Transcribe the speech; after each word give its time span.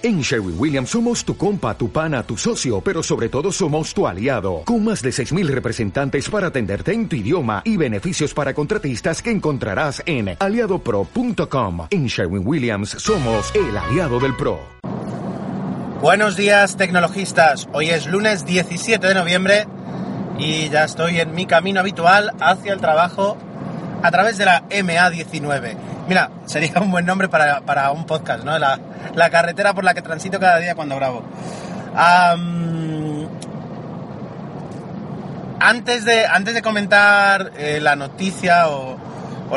En 0.00 0.20
Sherwin 0.20 0.54
Williams 0.56 0.90
somos 0.90 1.24
tu 1.24 1.36
compa, 1.36 1.76
tu 1.76 1.90
pana, 1.90 2.22
tu 2.22 2.36
socio, 2.36 2.80
pero 2.80 3.02
sobre 3.02 3.28
todo 3.28 3.50
somos 3.50 3.92
tu 3.92 4.06
aliado, 4.06 4.62
con 4.64 4.84
más 4.84 5.02
de 5.02 5.10
6.000 5.10 5.48
representantes 5.48 6.30
para 6.30 6.46
atenderte 6.46 6.92
en 6.92 7.08
tu 7.08 7.16
idioma 7.16 7.62
y 7.64 7.76
beneficios 7.76 8.32
para 8.32 8.54
contratistas 8.54 9.20
que 9.20 9.32
encontrarás 9.32 10.00
en 10.06 10.36
aliadopro.com. 10.38 11.88
En 11.90 12.06
Sherwin 12.06 12.46
Williams 12.46 12.90
somos 12.90 13.52
el 13.56 13.76
aliado 13.76 14.20
del 14.20 14.36
PRO. 14.36 14.60
Buenos 16.00 16.36
días 16.36 16.76
tecnologistas, 16.76 17.68
hoy 17.72 17.90
es 17.90 18.06
lunes 18.06 18.46
17 18.46 19.04
de 19.04 19.14
noviembre 19.14 19.66
y 20.38 20.68
ya 20.68 20.84
estoy 20.84 21.18
en 21.18 21.34
mi 21.34 21.46
camino 21.46 21.80
habitual 21.80 22.30
hacia 22.38 22.72
el 22.72 22.80
trabajo 22.80 23.36
a 24.04 24.12
través 24.12 24.38
de 24.38 24.44
la 24.44 24.62
MA19. 24.68 25.97
Mira, 26.08 26.30
sería 26.46 26.72
un 26.80 26.90
buen 26.90 27.04
nombre 27.04 27.28
para, 27.28 27.92
un 27.92 28.06
podcast, 28.06 28.42
¿no? 28.42 28.58
La, 28.58 28.80
la, 29.14 29.28
carretera 29.28 29.74
por 29.74 29.84
la 29.84 29.92
que 29.92 30.00
transito 30.00 30.40
cada 30.40 30.58
día 30.58 30.74
cuando 30.74 30.96
grabo. 30.96 31.22
antes, 35.60 36.06
de, 36.06 36.26
antes 36.26 36.54
de 36.54 36.62
comentar 36.62 37.52
eh, 37.58 37.78
la 37.82 37.94
noticia 37.94 38.68
o, 38.68 38.96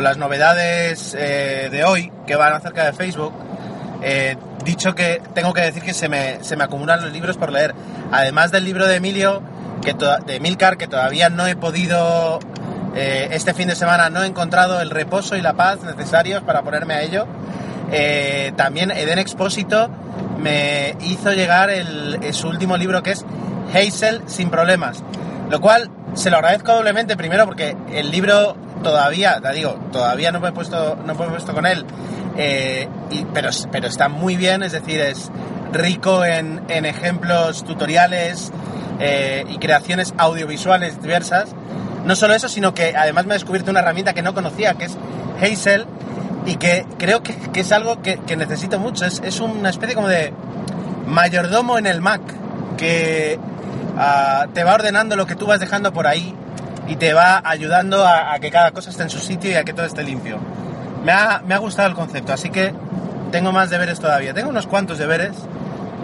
las 0.01 0.17
novedades 0.17 1.15
eh, 1.17 1.69
de 1.71 1.83
hoy 1.83 2.11
que 2.27 2.35
van 2.35 2.53
acerca 2.53 2.85
de 2.85 2.93
Facebook, 2.93 3.33
eh, 4.01 4.35
dicho 4.65 4.93
que 4.93 5.21
tengo 5.33 5.53
que 5.53 5.61
decir 5.61 5.83
que 5.83 5.93
se 5.93 6.09
me, 6.09 6.43
se 6.43 6.57
me 6.57 6.65
acumulan 6.65 7.01
los 7.01 7.13
libros 7.13 7.37
por 7.37 7.51
leer. 7.51 7.73
Además 8.11 8.51
del 8.51 8.65
libro 8.65 8.87
de 8.87 8.97
Emilio, 8.97 9.41
que 9.81 9.95
de 10.25 10.39
Milcar, 10.41 10.77
que 10.77 10.87
todavía 10.87 11.29
no 11.29 11.47
he 11.47 11.55
podido 11.55 12.39
eh, 12.95 13.29
este 13.31 13.53
fin 13.53 13.69
de 13.69 13.75
semana 13.75 14.09
no 14.09 14.23
he 14.23 14.27
encontrado 14.27 14.81
el 14.81 14.89
reposo 14.89 15.37
y 15.37 15.41
la 15.41 15.53
paz 15.53 15.79
necesarios 15.83 16.43
para 16.43 16.61
ponerme 16.61 16.93
a 16.95 17.01
ello. 17.01 17.25
Eh, 17.91 18.51
también 18.55 18.91
Eden 18.91 19.19
Expósito 19.19 19.89
me 20.39 20.95
hizo 21.01 21.31
llegar 21.31 21.69
su 22.31 22.47
último 22.47 22.77
libro 22.77 23.03
que 23.03 23.11
es 23.11 23.25
Hazel 23.73 24.21
sin 24.25 24.49
problemas, 24.49 25.03
lo 25.49 25.61
cual 25.61 25.89
se 26.13 26.29
lo 26.29 26.37
agradezco 26.37 26.73
doblemente 26.73 27.15
primero 27.15 27.45
porque 27.45 27.75
el 27.93 28.11
libro 28.11 28.55
todavía, 28.83 29.39
te 29.39 29.53
digo, 29.53 29.79
todavía 29.91 30.31
no 30.31 30.39
me 30.39 30.49
he 30.49 30.51
puesto, 30.51 30.97
no 31.05 31.13
me 31.15 31.25
he 31.25 31.29
puesto 31.29 31.53
con 31.53 31.65
él, 31.65 31.85
eh, 32.37 32.87
pero, 33.33 33.49
pero 33.71 33.87
está 33.87 34.09
muy 34.09 34.35
bien, 34.35 34.63
es 34.63 34.71
decir, 34.71 34.99
es 34.99 35.31
rico 35.71 36.25
en, 36.25 36.61
ejemplos 36.67 37.63
tutoriales 37.63 38.51
y 39.49 39.57
creaciones 39.57 40.13
audiovisuales 40.17 41.01
diversas 41.01 41.55
no 42.05 42.15
solo 42.15 42.33
eso, 42.33 42.49
sino 42.49 42.73
que 42.73 42.95
además 42.95 43.25
me 43.25 43.33
he 43.33 43.37
descubierto 43.37 43.71
una 43.71 43.79
herramienta 43.79 44.13
que 44.13 44.21
no 44.21 44.33
conocía, 44.33 44.73
que 44.75 44.85
es 44.85 44.97
Hazel, 45.41 45.85
y 46.45 46.55
que 46.55 46.85
creo 46.97 47.21
que, 47.21 47.35
es 47.53 47.71
algo 47.71 48.01
que, 48.01 48.17
necesito 48.35 48.79
mucho. 48.79 49.05
Es, 49.05 49.39
una 49.39 49.69
especie 49.69 49.95
como 49.95 50.07
de 50.07 50.33
mayordomo 51.05 51.77
en 51.77 51.85
el 51.85 52.01
Mac, 52.01 52.21
que 52.77 53.39
ah, 53.97 54.47
te 54.53 54.63
va 54.63 54.73
ordenando 54.73 55.15
lo 55.15 55.25
que 55.25 55.35
tú 55.35 55.45
vas 55.45 55.59
dejando 55.59 55.93
por 55.93 56.07
ahí 56.07 56.35
y 56.87 56.95
te 56.95 57.13
va 57.13 57.41
ayudando 57.43 58.05
a, 58.05 58.37
que 58.39 58.49
cada 58.49 58.71
cosa 58.71 58.89
esté 58.89 59.03
en 59.03 59.09
su 59.09 59.19
sitio 59.19 59.51
y 59.51 59.55
a 59.55 59.63
que 59.63 59.73
todo 59.73 59.85
esté 59.85 60.03
limpio. 60.03 60.39
Me 61.03 61.11
ha, 61.11 61.57
gustado 61.57 61.87
el 61.87 61.95
concepto, 61.95 62.33
así 62.33 62.49
que 62.49 62.73
tengo 63.31 63.51
más 63.51 63.69
deberes 63.69 63.99
todavía. 63.99 64.33
Tengo 64.33 64.49
unos 64.49 64.67
cuantos 64.67 64.97
deberes 64.97 65.31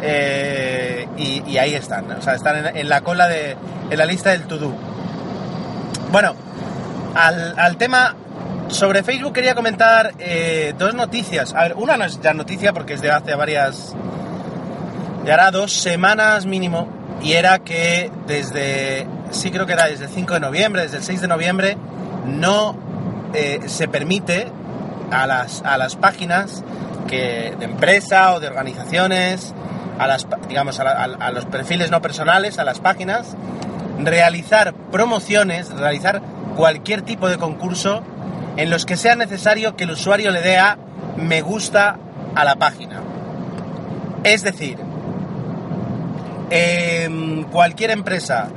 eh, 0.01 1.07
y, 1.17 1.57
ahí 1.57 1.73
están. 1.73 2.11
O 2.11 2.21
sea, 2.21 2.35
están 2.35 2.75
en, 2.75 2.89
la 2.89 3.01
cola 3.01 3.27
de 3.27 3.57
en 3.89 3.97
la 3.97 4.05
lista 4.05 4.31
del 4.31 4.43
to-do. 4.43 4.73
Bueno, 6.11 6.35
al, 7.15 7.77
tema 7.77 8.15
sobre 8.69 9.03
Facebook 9.03 9.33
quería 9.33 9.55
comentar 9.55 10.13
eh, 10.19 10.73
dos 10.77 10.93
noticias. 10.93 11.53
A 11.53 11.63
ver, 11.63 11.73
una 11.75 11.97
no 11.97 12.05
es 12.05 12.21
ya 12.21 12.33
noticia 12.33 12.71
porque 12.73 12.93
es 12.93 13.01
de 13.01 13.11
hace 13.11 13.35
varias. 13.35 13.93
de 15.25 15.31
hará 15.31 15.51
dos 15.51 15.73
semanas 15.73 16.45
mínimo. 16.45 16.87
Y 17.21 17.33
era 17.33 17.59
que 17.59 18.11
desde. 18.25 19.05
sí 19.31 19.51
creo 19.51 19.65
que 19.65 19.73
era 19.73 19.87
desde 19.87 20.05
el 20.05 20.11
5 20.11 20.35
de 20.35 20.39
noviembre, 20.39 20.83
desde 20.83 20.97
el 20.97 21.03
6 21.03 21.21
de 21.21 21.27
noviembre, 21.27 21.77
no 22.25 22.77
eh, 23.33 23.61
se 23.65 23.87
permite 23.87 24.47
a 25.11 25.27
las, 25.27 25.61
a 25.63 25.77
las 25.77 25.95
páginas 25.95 26.63
que, 27.07 27.55
de 27.57 27.65
empresa 27.65 28.33
o 28.33 28.39
de 28.39 28.47
organizaciones, 28.47 29.53
a 29.97 30.07
las, 30.07 30.27
digamos, 30.47 30.79
a 30.79 31.31
los 31.31 31.45
perfiles 31.45 31.89
no 31.91 32.01
personales, 32.01 32.59
a 32.59 32.63
las 32.63 32.79
páginas, 32.79 33.35
realizar 33.99 34.73
promociones, 34.91 35.69
realizar 35.69 36.21
cualquier 36.55 37.01
tipo 37.01 37.29
de 37.29 37.37
concurso 37.37 38.03
en 38.57 38.69
los 38.69 38.85
que 38.85 38.97
sea 38.97 39.15
necesario 39.15 39.75
que 39.75 39.83
el 39.83 39.91
usuario 39.91 40.31
le 40.31 40.41
dé 40.41 40.57
a 40.57 40.77
me 41.15 41.41
gusta 41.41 41.97
a 42.35 42.43
la 42.43 42.55
página. 42.55 43.01
Es 44.23 44.43
decir, 44.43 44.77
em, 46.49 47.43
cualquier 47.45 47.91
empresa 47.91 48.49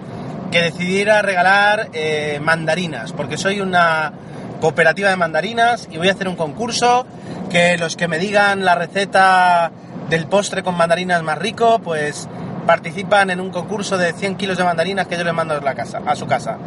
que 0.50 0.62
decidiera 0.62 1.22
regalar 1.22 1.88
eh, 1.92 2.40
mandarinas, 2.42 3.12
porque 3.12 3.36
soy 3.36 3.60
una 3.60 4.12
cooperativa 4.60 5.08
de 5.08 5.16
mandarinas 5.16 5.88
y 5.90 5.96
voy 5.96 6.08
a 6.08 6.12
hacer 6.12 6.28
un 6.28 6.36
concurso 6.36 7.06
que 7.50 7.78
los 7.78 7.96
que 7.96 8.08
me 8.08 8.18
digan 8.18 8.64
la 8.64 8.74
receta 8.74 9.70
del 10.08 10.26
postre 10.26 10.62
con 10.62 10.76
mandarinas 10.76 11.22
más 11.22 11.38
rico, 11.38 11.80
pues 11.82 12.28
participan 12.66 13.30
en 13.30 13.40
un 13.40 13.50
concurso 13.50 13.98
de 13.98 14.12
100 14.12 14.36
kilos 14.36 14.58
de 14.58 14.64
mandarinas 14.64 15.06
que 15.06 15.16
yo 15.16 15.24
les 15.24 15.34
mando 15.34 15.54
a, 15.54 15.60
la 15.60 15.74
casa, 15.74 16.00
a 16.04 16.14
su 16.16 16.26
casa. 16.26 16.58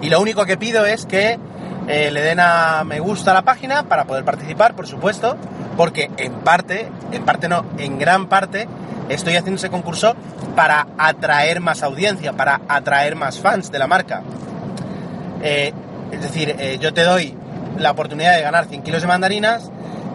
Y 0.00 0.08
lo 0.08 0.20
único 0.20 0.44
que 0.46 0.56
pido 0.56 0.86
es 0.86 1.06
que 1.06 1.38
eh, 1.88 2.10
le 2.10 2.20
den 2.20 2.40
a 2.40 2.84
me 2.84 3.00
gusta 3.00 3.32
a 3.32 3.34
la 3.34 3.42
página 3.42 3.84
para 3.84 4.04
poder 4.04 4.24
participar, 4.24 4.74
por 4.74 4.86
supuesto, 4.86 5.36
porque 5.76 6.10
en 6.16 6.32
parte, 6.40 6.88
en 7.12 7.24
parte 7.24 7.48
no, 7.48 7.64
en 7.78 7.98
gran 7.98 8.28
parte, 8.28 8.68
estoy 9.08 9.36
haciendo 9.36 9.58
ese 9.58 9.70
concurso 9.70 10.14
para 10.54 10.86
atraer 10.98 11.60
más 11.60 11.82
audiencia, 11.82 12.32
para 12.32 12.60
atraer 12.68 13.16
más 13.16 13.38
fans 13.38 13.70
de 13.70 13.78
la 13.78 13.86
marca. 13.86 14.22
Eh, 15.42 15.72
es 16.12 16.20
decir, 16.20 16.54
eh, 16.58 16.78
yo 16.80 16.92
te 16.92 17.02
doy 17.02 17.34
la 17.78 17.92
oportunidad 17.92 18.36
de 18.36 18.42
ganar 18.42 18.66
100 18.66 18.82
kilos 18.82 19.02
de 19.02 19.08
mandarinas 19.08 19.70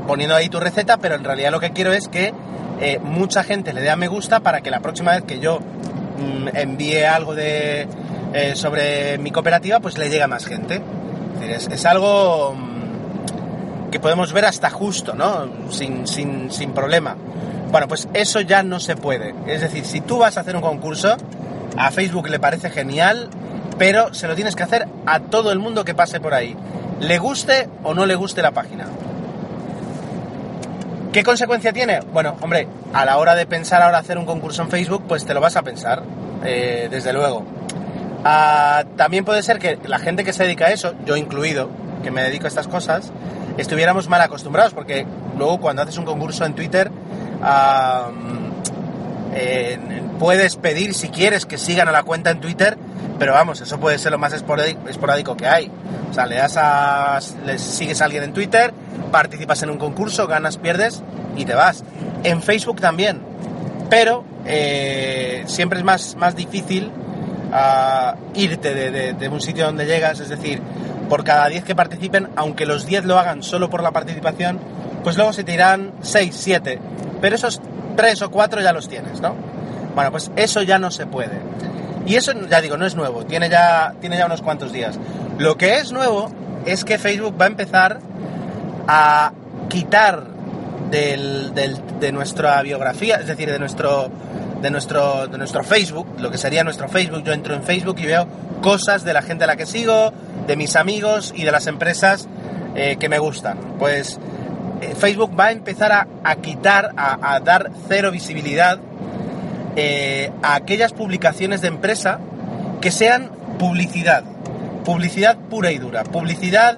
poniendo 0.08 0.36
ahí 0.36 0.50
tu 0.50 0.60
receta, 0.60 0.98
pero 0.98 1.16
en 1.16 1.24
realidad 1.24 1.52
lo 1.52 1.60
que 1.60 1.72
quiero 1.72 1.92
es 1.94 2.08
que 2.08 2.34
eh, 2.82 3.00
mucha 3.00 3.44
gente 3.44 3.74
le 3.74 3.82
dé 3.82 3.90
a 3.90 3.96
me 3.96 4.08
gusta 4.08 4.42
para 4.42 4.62
que 4.62 4.70
la 4.70 4.80
próxima 4.80 5.12
vez 5.12 5.24
que 5.24 5.40
yo 5.40 5.60
mm, 5.60 6.50
envíe 6.56 7.04
algo 7.04 7.36
de, 7.36 7.88
eh, 8.34 8.56
sobre 8.56 9.18
mi 9.18 9.32
cooperativa, 9.32 9.80
pues 9.80 9.98
le 9.98 10.10
llegue 10.10 10.24
a 10.24 10.28
más 10.28 10.46
gente. 10.46 10.82
Es, 11.42 11.86
algo 11.86 12.54
mm, 12.54 13.90
que 13.92 14.00
podemos 14.00 14.34
ver 14.34 14.46
hasta 14.46 14.70
justo, 14.70 15.14
¿no? 15.14 15.50
Sin, 15.70 16.08
sin, 16.08 16.52
sin 16.52 16.72
problema. 16.74 17.16
Bueno, 17.72 17.88
pues 17.88 18.08
eso 18.14 18.42
ya 18.42 18.64
no 18.64 18.80
se 18.80 18.96
puede. 18.96 19.34
Es 19.48 19.62
decir, 19.62 19.86
si 19.86 20.02
tú 20.02 20.18
vas 20.18 20.38
a 20.38 20.42
hacer 20.42 20.56
un 20.56 20.62
concurso, 20.62 21.16
a 21.78 21.92
Facebook 21.92 22.30
le 22.30 22.40
parece 22.40 22.70
genial, 22.70 23.30
pero 23.78 24.14
se 24.14 24.28
lo 24.28 24.36
tienes 24.36 24.56
que 24.56 24.64
hacer 24.64 24.88
a 25.06 25.20
todo 25.20 25.52
el 25.52 25.60
mundo 25.60 25.86
que 25.86 25.94
pase 25.94 26.20
por 26.20 26.34
ahí. 26.34 26.56
Le 27.00 27.18
guste 27.18 27.70
o 27.84 27.94
no 27.94 28.06
le 28.06 28.16
guste 28.16 28.42
la 28.42 28.52
página. 28.52 28.86
¿Qué 31.16 31.24
consecuencia 31.24 31.72
tiene? 31.72 32.02
Bueno, 32.12 32.36
hombre, 32.42 32.68
a 32.92 33.06
la 33.06 33.18
hora 33.20 33.36
de 33.36 33.46
pensar 33.46 33.82
ahora 33.82 34.00
hacer 34.00 34.18
un 34.18 34.26
concurso 34.26 34.64
en 34.64 34.70
Facebook, 34.70 35.06
pues 35.08 35.26
te 35.26 35.34
lo 35.34 35.40
vas 35.40 35.56
a 35.56 35.62
pensar, 35.62 36.04
eh, 36.44 36.90
desde 36.92 37.14
luego. 37.14 37.46
Ah, 38.26 38.84
también 38.98 39.24
puede 39.24 39.42
ser 39.42 39.58
que 39.58 39.80
la 39.86 39.98
gente 39.98 40.26
que 40.26 40.34
se 40.34 40.44
dedica 40.44 40.66
a 40.66 40.72
eso, 40.72 40.94
yo 41.06 41.16
incluido, 41.16 41.70
que 42.04 42.12
me 42.12 42.22
dedico 42.22 42.44
a 42.44 42.48
estas 42.50 42.68
cosas, 42.68 43.14
estuviéramos 43.58 44.10
mal 44.10 44.20
acostumbrados, 44.20 44.74
porque 44.74 45.08
luego 45.38 45.62
cuando 45.62 45.84
haces 45.84 45.98
un 45.98 46.04
concurso 46.04 46.44
en 46.44 46.54
Twitter, 46.54 46.92
puedes 50.20 50.58
pedir 50.58 50.94
si 50.94 51.08
quieres 51.08 51.46
que 51.46 51.58
sigan 51.58 51.88
a 51.88 51.94
la 51.94 52.04
cuenta 52.04 52.32
en 52.32 52.42
Twitter, 52.42 52.78
pero 53.18 53.34
vamos, 53.34 53.62
eso 53.62 53.80
puede 53.80 53.98
ser 53.98 54.12
lo 54.12 54.18
más 54.18 54.34
esporádico 54.34 55.38
que 55.38 55.48
hay. 55.48 55.72
O 56.10 56.14
sea, 56.14 56.26
le 56.26 56.36
das 56.36 56.56
a, 56.58 57.20
le 57.46 57.58
sigues 57.58 58.02
a 58.02 58.06
alguien 58.06 58.24
en 58.24 58.34
Twitter, 58.34 58.74
participas 59.12 59.64
en 59.64 59.70
un 59.70 59.78
concurso, 59.78 60.28
ganas, 60.28 60.58
pierdes 60.58 61.02
y 61.36 61.46
te 61.46 61.54
vas. 61.54 61.84
En 62.24 62.42
Facebook 62.42 62.82
también, 62.82 63.22
pero 63.90 64.24
eh, 64.46 65.44
siempre 65.48 65.80
es 65.80 65.86
más, 65.86 66.16
más 66.16 66.36
difícil 66.36 66.92
ah, 67.52 68.16
irte 68.34 68.74
de, 69.14 69.30
un 69.30 69.42
sitio 69.42 69.66
donde 69.66 69.86
llegas, 69.86 70.20
es 70.20 70.30
decir, 70.30 70.62
por 71.10 71.24
cada 71.24 71.48
10 71.48 71.64
que 71.64 71.76
participen, 71.76 72.30
aunque 72.36 72.66
los 72.66 72.86
10 72.86 73.06
lo 73.06 73.18
hagan 73.18 73.44
solo 73.44 73.70
por 73.70 73.84
la 73.84 73.92
participación, 73.92 74.60
pues 75.04 75.18
luego 75.18 75.34
se 75.34 75.44
te 75.44 75.54
irán 75.54 75.94
6, 76.02 76.36
7, 76.36 76.80
pero 77.22 77.36
esos 77.36 77.62
3 77.96 78.22
o 78.24 78.32
4 78.32 78.62
ya 78.62 78.74
los 78.74 78.90
tienes, 78.90 79.22
¿no? 79.22 79.36
Bueno, 79.94 80.12
pues 80.12 80.32
eso 80.36 80.62
ya 80.62 80.78
no 80.80 80.92
se 80.92 81.06
puede. 81.06 81.40
Y 82.06 82.16
eso, 82.16 82.34
ya 82.48 82.62
digo, 82.62 82.78
no 82.78 82.86
es 82.86 82.96
nuevo, 82.96 83.26
tiene 83.26 83.50
ya, 83.50 83.94
tiene 84.00 84.18
ya 84.18 84.26
unos 84.26 84.42
cuantos 84.42 84.72
días. 84.72 85.00
Lo 85.38 85.58
que 85.58 85.78
es 85.78 85.92
nuevo 85.92 86.30
es 86.66 86.86
que 86.86 86.98
Facebook 86.98 87.40
va 87.40 87.46
a 87.46 87.48
empezar 87.48 88.00
a 88.88 89.32
quitar 89.70 90.36
de 90.90 92.12
nuestra 92.14 92.62
biografía, 92.62 93.16
es 93.16 93.28
decir, 93.28 93.52
de 93.52 93.60
nuestro, 93.60 94.10
de, 94.62 94.70
nuestro, 94.70 95.28
de 95.28 95.38
nuestro 95.38 95.64
Facebook, 95.64 96.08
lo 96.20 96.32
que 96.32 96.38
sería 96.38 96.64
nuestro 96.64 96.88
Facebook. 96.88 97.24
Yo 97.24 97.34
entro 97.34 97.54
en 97.54 97.64
Facebook 97.64 97.98
y 98.00 98.06
veo 98.06 98.28
cosas 98.62 99.04
de 99.04 99.14
la 99.14 99.22
gente 99.22 99.44
a 99.44 99.48
la 99.48 99.56
que 99.56 99.66
sigo, 99.66 100.12
de 100.48 100.56
mis 100.56 100.76
amigos 100.76 101.34
y 101.36 101.44
de 101.44 101.52
las 101.52 101.68
empresas 101.68 102.28
eh, 102.76 102.98
que 103.00 103.10
me 103.10 103.20
gustan. 103.20 103.58
Pues 103.80 104.20
eh, 104.82 104.96
Facebook 104.96 105.38
va 105.38 105.46
a 105.46 105.52
empezar 105.52 105.92
a, 105.92 106.08
a 106.24 106.36
quitar, 106.38 106.92
a, 106.98 107.36
a 107.36 107.40
dar 107.40 107.72
cero 107.88 108.12
visibilidad 108.12 108.80
eh, 109.76 110.32
a 110.42 110.56
aquellas 110.56 110.94
publicaciones 110.94 111.62
de 111.62 111.68
empresa 111.68 112.20
que 112.82 112.92
sean 112.92 113.32
publicidad, 113.60 114.24
publicidad 114.84 115.38
pura 115.38 115.72
y 115.72 115.78
dura, 115.78 116.04
publicidad 116.04 116.78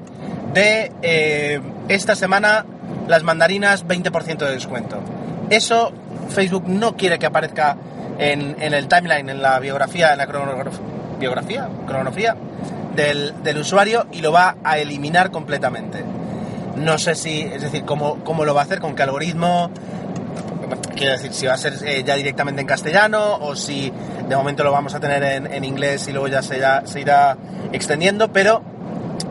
de 0.54 0.92
eh, 1.02 1.62
esta 1.90 2.16
semana 2.16 2.66
las 3.08 3.24
mandarinas 3.24 3.86
20% 3.86 4.38
de 4.38 4.52
descuento. 4.52 5.00
Eso 5.50 5.92
Facebook 6.30 6.68
no 6.68 6.96
quiere 6.96 7.20
que 7.20 7.26
aparezca 7.26 7.78
en, 8.18 8.56
el 8.62 8.88
timeline, 8.88 9.30
en 9.30 9.42
la 9.42 9.60
biografía, 9.60 10.12
en 10.12 10.18
la 10.18 10.28
cronografía, 10.28 10.80
biografía, 11.20 11.70
cronografía 11.86 12.36
del, 12.96 13.44
del 13.44 13.58
usuario 13.60 14.08
y 14.12 14.22
lo 14.22 14.32
va 14.32 14.56
a 14.64 14.78
eliminar 14.80 15.32
completamente. 15.32 16.04
No 16.76 16.98
sé 16.98 17.16
si, 17.16 17.42
es 17.42 17.62
decir, 17.62 17.84
cómo, 17.86 18.24
cómo 18.24 18.46
lo 18.46 18.54
va 18.54 18.62
a 18.62 18.64
hacer, 18.66 18.80
con 18.80 18.96
qué 18.96 19.04
algoritmo, 19.04 19.72
quiero 20.96 21.14
decir, 21.14 21.34
si 21.34 21.46
va 21.46 21.54
a 21.54 21.58
ser 21.58 21.74
eh, 21.86 22.04
ya 22.06 22.16
directamente 22.16 22.62
en 22.62 22.68
castellano 22.68 23.36
o 23.36 23.56
si 23.56 23.92
de 24.28 24.36
momento 24.36 24.64
lo 24.64 24.72
vamos 24.72 24.94
a 24.96 25.00
tener 25.00 25.24
en, 25.24 25.64
inglés 25.64 26.08
y 26.08 26.12
luego 26.12 26.28
ya 26.28 26.42
se, 26.42 26.58
irá, 26.58 27.38
extendiendo, 27.72 28.32
pero 28.32 28.62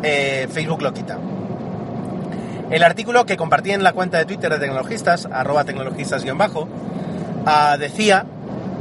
eh, 0.02 0.48
Facebook 0.50 0.82
lo 0.82 0.92
quita. 0.92 1.18
El 2.70 2.82
artículo 2.82 3.26
que 3.26 3.36
compartí 3.36 3.70
en 3.70 3.82
la 3.84 3.92
cuenta 3.92 4.18
de 4.18 4.24
Twitter 4.24 4.52
de 4.52 4.58
Tecnologistas, 4.58 5.28
arroba 5.30 5.64
tecnologistas-bajo, 5.64 6.68
ah, 7.46 7.76
decía 7.78 8.26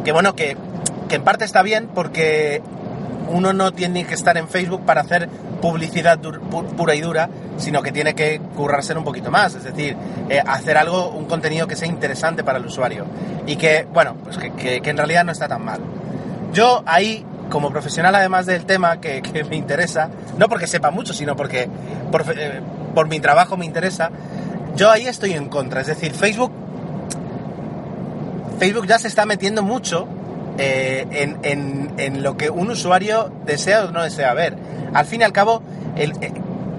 que 0.03 0.11
bueno, 0.11 0.35
que 0.35 0.57
en 1.09 1.23
parte 1.23 1.45
está 1.45 1.61
bien 1.61 1.87
porque 1.93 2.61
uno 3.29 3.53
no 3.53 3.71
tiene 3.73 4.05
que 4.05 4.13
estar 4.13 4.37
en 4.37 4.47
Facebook 4.47 4.85
para 4.85 5.01
hacer 5.01 5.29
publicidad 5.61 6.19
pura 6.19 6.95
y 6.95 7.01
dura, 7.01 7.29
sino 7.57 7.81
que 7.81 7.91
tiene 7.91 8.13
que 8.13 8.39
currárselo 8.55 8.99
un 8.99 9.05
poquito 9.05 9.31
más, 9.31 9.55
es 9.55 9.63
decir, 9.63 9.95
eh, 10.29 10.41
hacer 10.45 10.77
algo, 10.77 11.09
un 11.09 11.25
contenido 11.25 11.67
que 11.67 11.75
sea 11.75 11.87
interesante 11.87 12.43
para 12.43 12.59
el 12.59 12.65
usuario 12.65 13.05
y 13.47 13.55
que, 13.55 13.87
bueno, 13.91 14.15
pues 14.23 14.37
que, 14.37 14.81
en 14.83 14.97
realidad 14.97 15.23
no 15.23 15.31
está 15.31 15.47
tan 15.47 15.63
mal. 15.63 15.79
Yo 16.53 16.83
ahí, 16.85 17.25
como 17.49 17.71
profesional 17.71 18.13
además 18.15 18.45
del 18.45 18.65
tema 18.65 18.99
que, 18.99 19.21
que 19.33 19.43
me 19.43 19.55
interesa, 19.55 20.09
no 20.37 20.47
porque 20.47 20.67
sepa 20.67 20.91
mucho, 20.91 21.13
sino 21.13 21.35
porque 21.35 21.69
por, 22.11 22.23
eh, 22.37 22.61
por 22.93 23.07
mi 23.07 23.19
trabajo 23.19 23.57
me 23.57 23.65
interesa, 23.65 24.11
yo 24.75 24.91
ahí 24.91 25.07
estoy 25.07 25.33
en 25.33 25.47
contra, 25.47 25.81
es 25.81 25.87
decir, 25.87 26.13
Facebook 26.13 26.51
Facebook 28.59 28.87
ya 28.87 28.97
se 28.97 29.07
está 29.07 29.25
metiendo 29.25 29.63
mucho 29.63 30.07
eh, 30.57 31.05
en, 31.11 31.37
en- 31.43 31.93
en 31.97 32.23
lo 32.23 32.37
que 32.37 32.49
un 32.49 32.69
usuario 32.71 33.31
desea 33.45 33.85
o 33.85 33.91
no 33.91 34.03
desea 34.03 34.33
ver. 34.33 34.55
Al 34.93 35.05
fin 35.05 35.21
y 35.21 35.23
al 35.23 35.31
cabo, 35.33 35.61
eh, 35.95 36.11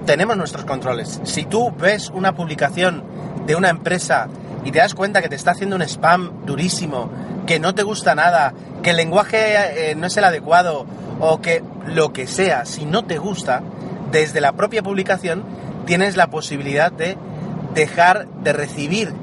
tenemos 0.05 0.37
nuestros 0.37 0.65
controles. 0.65 1.19
Si 1.23 1.43
tú 1.45 1.71
ves 1.77 2.09
una 2.09 2.33
publicación 2.35 3.03
de 3.45 3.55
una 3.55 3.69
empresa 3.69 4.27
y 4.63 4.71
te 4.71 4.79
das 4.79 4.93
cuenta 4.93 5.21
que 5.21 5.29
te 5.29 5.35
está 5.35 5.51
haciendo 5.51 5.75
un 5.75 5.81
spam 5.83 6.45
durísimo, 6.45 7.09
que 7.45 7.59
no 7.59 7.73
te 7.75 7.83
gusta 7.83 8.15
nada, 8.15 8.53
que 8.83 8.89
el 8.91 8.97
lenguaje 8.97 9.91
eh, 9.91 9.95
no 9.95 10.07
es 10.07 10.17
el 10.17 10.23
adecuado 10.23 10.85
o 11.19 11.39
que 11.41 11.63
lo 11.85 12.11
que 12.13 12.27
sea, 12.27 12.65
si 12.65 12.85
no 12.85 13.05
te 13.05 13.17
gusta, 13.17 13.61
desde 14.11 14.41
la 14.41 14.53
propia 14.53 14.83
publicación 14.83 15.43
tienes 15.85 16.17
la 16.17 16.27
posibilidad 16.27 16.91
de 16.91 17.17
dejar 17.73 18.27
de 18.43 18.53
recibir 18.53 19.13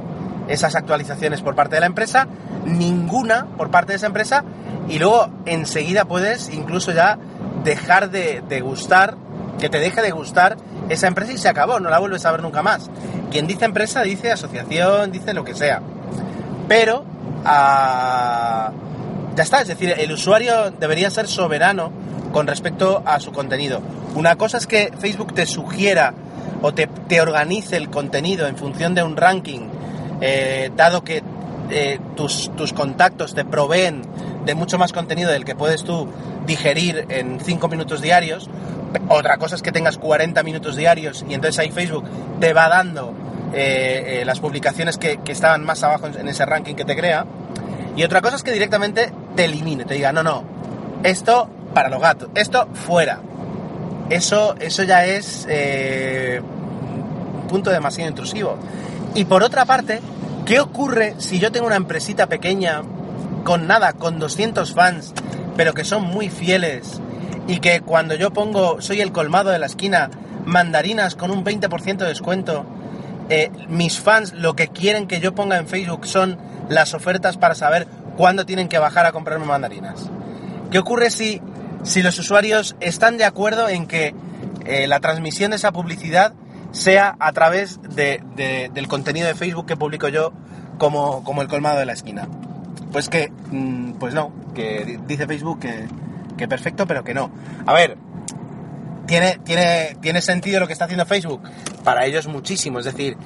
esas 0.48 0.74
actualizaciones 0.74 1.42
por 1.42 1.54
parte 1.54 1.76
de 1.76 1.80
la 1.80 1.86
empresa, 1.86 2.26
ninguna 2.64 3.46
por 3.56 3.70
parte 3.70 3.92
de 3.92 3.96
esa 3.96 4.06
empresa, 4.06 4.44
y 4.88 4.98
luego 4.98 5.28
enseguida 5.46 6.04
puedes 6.04 6.50
incluso 6.52 6.92
ya 6.92 7.18
dejar 7.64 8.10
de, 8.10 8.60
gustar, 8.60 9.16
que 9.58 9.68
te 9.68 9.78
deje 9.78 10.02
de 10.02 10.10
gustar 10.10 10.56
esa 10.88 11.06
empresa 11.06 11.32
y 11.32 11.38
se 11.38 11.48
acabó, 11.48 11.80
no 11.80 11.88
la 11.88 11.98
vuelves 11.98 12.24
a 12.26 12.32
ver 12.32 12.42
nunca 12.42 12.62
más. 12.62 12.90
Quien 13.30 13.46
dice 13.46 13.64
empresa 13.64 14.02
dice 14.02 14.30
asociación, 14.30 15.10
dice 15.10 15.32
lo 15.32 15.44
que 15.44 15.54
sea. 15.54 15.80
Pero 16.68 17.04
ah, 17.44 18.70
ya 19.34 19.42
está, 19.42 19.62
es 19.62 19.68
decir, 19.68 19.94
el 19.96 20.12
usuario 20.12 20.70
debería 20.72 21.10
ser 21.10 21.26
soberano 21.26 21.90
con 22.32 22.46
respecto 22.46 23.02
a 23.06 23.20
su 23.20 23.32
contenido. 23.32 23.80
Una 24.14 24.36
cosa 24.36 24.58
es 24.58 24.66
que 24.66 24.92
Facebook 24.98 25.34
te 25.34 25.46
sugiera 25.46 26.14
o 26.62 26.72
te, 26.74 26.86
te 26.86 27.20
organice 27.20 27.76
el 27.76 27.90
contenido 27.90 28.46
en 28.46 28.56
función 28.56 28.94
de 28.94 29.02
un 29.02 29.16
ranking, 29.16 29.68
eh, 30.20 30.70
dado 30.76 31.04
que 31.04 31.22
eh, 31.70 31.98
tus, 32.16 32.54
tus 32.56 32.72
contactos 32.72 33.34
te 33.34 33.44
proveen 33.44 34.02
de 34.44 34.54
mucho 34.54 34.78
más 34.78 34.92
contenido 34.92 35.30
del 35.30 35.44
que 35.44 35.54
puedes 35.54 35.84
tú 35.84 36.08
digerir 36.46 37.06
en 37.08 37.40
5 37.40 37.68
minutos 37.68 38.00
diarios. 38.00 38.50
Otra 39.08 39.38
cosa 39.38 39.56
es 39.56 39.62
que 39.62 39.72
tengas 39.72 39.98
40 39.98 40.42
minutos 40.42 40.76
diarios 40.76 41.24
y 41.28 41.34
entonces 41.34 41.58
ahí 41.58 41.70
Facebook 41.70 42.04
te 42.38 42.52
va 42.52 42.68
dando 42.68 43.14
eh, 43.52 44.22
las 44.24 44.40
publicaciones 44.40 44.98
que, 44.98 45.18
que 45.18 45.32
estaban 45.32 45.64
más 45.64 45.82
abajo 45.82 46.06
en, 46.06 46.28
ese 46.28 46.44
ranking 46.44 46.74
que 46.74 46.84
te 46.84 46.94
crea. 46.94 47.24
Y 47.96 48.04
otra 48.04 48.20
cosa 48.20 48.36
es 48.36 48.42
que 48.42 48.52
directamente 48.52 49.12
te 49.34 49.44
elimine, 49.44 49.84
te 49.84 49.94
diga, 49.94 50.12
no, 50.12 50.22
no, 50.22 50.44
esto 51.02 51.48
para 51.72 51.88
los 51.88 52.00
gatos, 52.00 52.28
esto 52.34 52.68
fuera. 52.72 53.20
Eso, 54.10 54.54
eso 54.60 54.82
ya 54.82 55.06
es 55.06 55.46
un 56.42 57.48
punto 57.48 57.70
demasiado 57.70 58.10
intrusivo. 58.10 58.58
Y 59.14 59.24
por 59.26 59.42
otra 59.42 59.64
parte, 59.64 60.00
¿qué 60.44 60.60
ocurre 60.60 61.14
si 61.18 61.38
yo 61.38 61.52
tengo 61.52 61.66
una 61.66 61.76
empresita 61.76 62.26
pequeña 62.26 62.82
con 63.44 63.66
nada, 63.66 63.92
con 63.92 64.18
200 64.18 64.72
fans, 64.74 65.12
pero 65.56 65.72
que 65.72 65.84
son 65.84 66.02
muy 66.02 66.30
fieles 66.30 67.00
y 67.46 67.60
que 67.60 67.80
cuando 67.80 68.14
yo 68.14 68.32
pongo, 68.32 68.80
soy 68.80 69.00
el 69.00 69.12
colmado 69.12 69.50
de 69.50 69.58
la 69.58 69.66
esquina, 69.66 70.10
mandarinas 70.44 71.14
con 71.14 71.30
un 71.30 71.44
20% 71.44 71.98
de 71.98 72.06
descuento, 72.06 72.66
eh, 73.28 73.50
mis 73.68 74.00
fans 74.00 74.32
lo 74.32 74.56
que 74.56 74.68
quieren 74.68 75.06
que 75.06 75.20
yo 75.20 75.34
ponga 75.34 75.58
en 75.58 75.68
Facebook 75.68 76.06
son 76.06 76.38
las 76.68 76.94
ofertas 76.94 77.36
para 77.36 77.54
saber 77.54 77.86
cuándo 78.16 78.46
tienen 78.46 78.68
que 78.68 78.78
bajar 78.78 79.06
a 79.06 79.12
comprarme 79.12 79.46
mandarinas? 79.46 80.10
¿Qué 80.70 80.78
ocurre 80.78 81.10
si, 81.10 81.40
si 81.82 82.02
los 82.02 82.18
usuarios 82.18 82.76
están 82.80 83.16
de 83.16 83.24
acuerdo 83.24 83.68
en 83.68 83.86
que 83.86 84.14
eh, 84.64 84.86
la 84.86 85.00
transmisión 85.00 85.50
de 85.50 85.56
esa 85.56 85.72
publicidad 85.72 86.32
sea 86.74 87.16
a 87.18 87.32
través 87.32 87.80
de- 87.82 88.22
de- 88.36 88.70
del 88.74 88.88
contenido 88.88 89.26
de 89.26 89.34
Facebook 89.34 89.66
que 89.66 89.76
publico 89.76 90.08
yo 90.08 90.32
como, 90.78 91.22
como 91.24 91.40
el 91.42 91.48
colmado 91.48 91.78
de 91.78 91.86
la 91.86 91.92
esquina? 91.92 92.28
Pues 92.92 93.08
que, 93.08 93.32
mm, 93.50 93.92
pues 93.92 94.12
no, 94.14 94.32
que 94.54 94.84
di- 94.84 94.96
dice 95.06 95.26
Facebook 95.26 95.60
que, 95.60 95.86
que 96.36 96.46
perfecto, 96.48 96.86
pero 96.86 97.02
que 97.04 97.14
no. 97.14 97.30
A 97.66 97.72
ver, 97.72 97.96
tiene, 99.06 99.38
tiene, 99.44 99.96
tiene 100.00 100.20
sentido 100.20 100.60
lo 100.60 100.66
que 100.66 100.72
está 100.72 100.86
haciendo 100.86 101.06
Facebook. 101.06 101.42
Para 101.84 102.06
ellos 102.06 102.26
muchísimo. 102.26 102.78
Es 102.78 102.86
decir, 102.86 103.16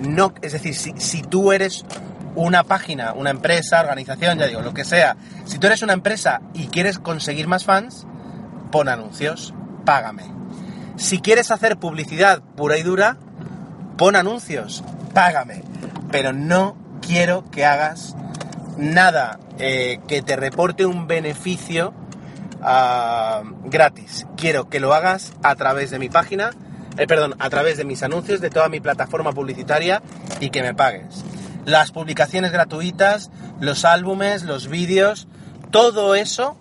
no, 0.00 0.32
es 0.42 0.52
decir, 0.52 0.74
si, 0.74 0.92
si 0.96 1.22
tú 1.22 1.52
eres 1.52 1.84
una 2.34 2.64
página, 2.64 3.12
una 3.14 3.30
empresa, 3.30 3.80
organización, 3.80 4.38
ya 4.38 4.46
digo, 4.46 4.60
lo 4.62 4.74
que 4.74 4.84
sea, 4.84 5.16
si 5.44 5.58
tú 5.58 5.66
eres 5.66 5.82
una 5.82 5.92
empresa 5.92 6.40
y 6.54 6.66
quieres 6.66 6.98
conseguir 6.98 7.46
más 7.48 7.64
fans, 7.64 8.06
pon 8.70 8.88
anuncios, 8.88 9.54
págame. 9.84 10.24
Si 10.98 11.20
quieres 11.20 11.52
hacer 11.52 11.78
publicidad 11.78 12.42
pura 12.56 12.76
y 12.76 12.82
dura, 12.82 13.16
pon 13.96 14.16
anuncios, 14.16 14.82
págame. 15.14 15.62
Pero 16.10 16.32
no 16.32 16.76
quiero 17.00 17.48
que 17.50 17.64
hagas 17.64 18.16
nada 18.76 19.38
eh, 19.58 20.00
que 20.08 20.22
te 20.22 20.34
reporte 20.34 20.86
un 20.86 21.06
beneficio 21.06 21.94
ah, 22.62 23.44
gratis. 23.64 24.26
Quiero 24.36 24.68
que 24.68 24.80
lo 24.80 24.92
hagas 24.92 25.34
a 25.44 25.54
través 25.54 25.90
de 25.90 26.00
mi 26.00 26.08
página, 26.08 26.50
eh, 26.96 27.06
perdón, 27.06 27.36
a 27.38 27.48
través 27.48 27.76
de 27.76 27.84
mis 27.84 28.02
anuncios, 28.02 28.40
de 28.40 28.50
toda 28.50 28.68
mi 28.68 28.80
plataforma 28.80 29.32
publicitaria 29.32 30.02
y 30.40 30.50
que 30.50 30.62
me 30.62 30.74
pagues. 30.74 31.24
Las 31.64 31.92
publicaciones 31.92 32.50
gratuitas, 32.50 33.30
los 33.60 33.84
álbumes, 33.84 34.42
los 34.42 34.66
vídeos, 34.66 35.28
todo 35.70 36.16
eso, 36.16 36.56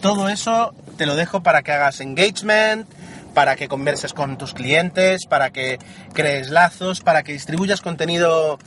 todo 0.00 0.30
eso 0.30 0.74
te 0.96 1.04
lo 1.04 1.16
dejo 1.16 1.42
para 1.42 1.62
que 1.62 1.72
hagas 1.72 2.00
engagement, 2.00 2.88
para 3.38 3.54
que 3.54 3.68
converses 3.68 4.14
con 4.14 4.36
tus 4.36 4.52
clientes, 4.52 5.26
para 5.26 5.50
que 5.50 5.78
crees 6.12 6.50
lazos, 6.50 7.02
para 7.02 7.22
que 7.22 7.32
distribuyas 7.32 7.80
contenido 7.80 8.58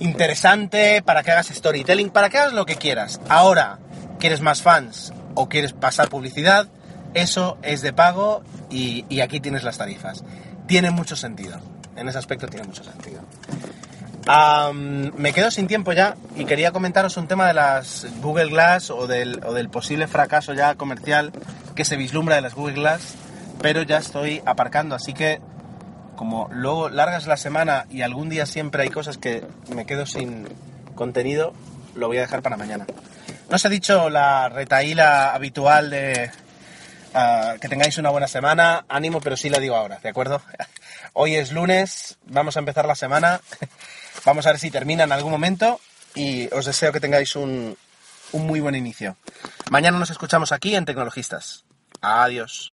interesante, 0.00 1.02
para 1.02 1.22
que 1.22 1.30
hagas 1.30 1.50
storytelling, 1.50 2.10
para 2.10 2.28
que 2.28 2.38
hagas 2.38 2.52
lo 2.52 2.66
que 2.66 2.74
quieras. 2.74 3.20
Ahora, 3.28 3.78
¿quieres 4.18 4.40
más 4.40 4.60
fans 4.60 5.12
o 5.36 5.48
quieres 5.48 5.72
pasar 5.72 6.08
publicidad? 6.08 6.66
Eso 7.14 7.58
es 7.62 7.80
de 7.80 7.92
pago 7.92 8.42
y, 8.70 9.20
aquí 9.20 9.38
tienes 9.38 9.62
las 9.62 9.78
tarifas. 9.78 10.24
Tiene 10.66 10.90
mucho 10.90 11.14
sentido. 11.14 11.60
En 11.94 12.08
ese 12.08 12.18
aspecto 12.18 12.48
tiene 12.48 12.66
mucho 12.66 12.82
sentido. 12.82 13.20
Me 15.14 15.32
quedo 15.32 15.52
sin 15.52 15.68
tiempo 15.68 15.92
ya 15.92 16.16
y 16.34 16.44
quería 16.44 16.72
comentaros 16.72 17.16
un 17.18 17.28
tema 17.28 17.46
de 17.46 17.54
las 17.54 18.04
Google 18.20 18.50
Glass 18.50 18.90
o 18.90 19.06
del, 19.06 19.44
o 19.46 19.52
del 19.52 19.68
posible 19.68 20.08
fracaso 20.08 20.54
ya 20.54 20.74
comercial 20.74 21.30
que 21.76 21.84
se 21.84 21.96
vislumbra 21.96 22.34
de 22.34 22.40
las 22.40 22.56
Google 22.56 22.74
Glass, 22.74 23.14
pero 23.62 23.82
ya 23.82 23.98
estoy 23.98 24.42
aparcando, 24.44 24.94
así 24.94 25.14
que 25.14 25.40
como 26.16 26.48
luego 26.52 26.88
largas 26.88 27.26
la 27.26 27.36
semana 27.36 27.86
y 27.90 28.02
algún 28.02 28.28
día 28.28 28.46
siempre 28.46 28.82
hay 28.82 28.90
cosas 28.90 29.18
que 29.18 29.44
me 29.74 29.86
quedo 29.86 30.06
sin 30.06 30.46
contenido, 30.94 31.52
lo 31.94 32.08
voy 32.08 32.18
a 32.18 32.22
dejar 32.22 32.42
para 32.42 32.56
mañana. 32.56 32.86
No 33.48 33.56
os 33.56 33.64
he 33.64 33.68
dicho 33.68 34.10
la 34.10 34.48
retaíla 34.48 35.34
habitual 35.34 35.90
de, 35.90 36.30
Ah, 37.14 37.56
que 37.60 37.68
tengáis 37.68 37.98
una 37.98 38.10
buena 38.10 38.26
semana. 38.26 38.84
Ánimo, 38.88 39.20
pero 39.20 39.36
sí 39.36 39.50
la 39.50 39.58
digo 39.58 39.76
ahora, 39.76 39.98
¿de 40.02 40.08
acuerdo? 40.08 40.42
Hoy 41.12 41.34
es 41.34 41.52
lunes, 41.52 42.18
vamos 42.24 42.56
a 42.56 42.60
empezar 42.60 42.86
la 42.86 42.94
semana. 42.94 43.40
Vamos 44.24 44.46
a 44.46 44.50
ver 44.50 44.60
si 44.60 44.70
termina 44.70 45.02
en 45.02 45.10
algún 45.10 45.32
momento 45.32 45.80
y 46.14 46.46
os 46.54 46.66
deseo 46.66 46.92
que 46.92 47.00
tengáis 47.00 47.34
un, 47.34 47.76
un 48.30 48.46
muy 48.46 48.60
buen 48.60 48.76
inicio. 48.76 49.16
Mañana 49.68 49.98
nos 49.98 50.10
escuchamos 50.10 50.52
aquí 50.52 50.76
en 50.76 50.84
Tecnologistas. 50.84 51.64
Adiós. 52.00 52.70